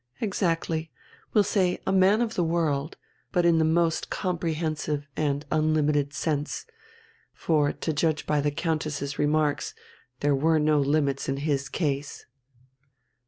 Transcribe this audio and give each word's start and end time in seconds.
"Exactly; 0.19 0.89
we'll 1.31 1.43
say 1.43 1.79
man 1.87 2.21
of 2.23 2.33
the 2.33 2.43
world 2.43 2.97
but 3.31 3.45
in 3.45 3.59
the 3.59 3.63
most 3.63 4.09
comprehensive 4.09 5.05
and 5.15 5.45
unlimited 5.51 6.11
sense, 6.11 6.65
for, 7.35 7.71
to 7.71 7.93
judge 7.93 8.25
by 8.25 8.41
the 8.41 8.49
Countess's 8.49 9.19
remarks, 9.19 9.75
there 10.21 10.33
were 10.33 10.57
no 10.57 10.79
limits 10.79 11.29
in 11.29 11.37
his 11.37 11.69
case." 11.69 12.25